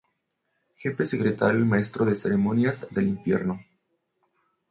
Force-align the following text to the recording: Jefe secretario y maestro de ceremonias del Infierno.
Jefe 0.73 1.05
secretario 1.05 1.59
y 1.59 1.63
maestro 1.63 2.05
de 2.05 2.15
ceremonias 2.15 2.87
del 2.89 3.07
Infierno. 3.07 3.63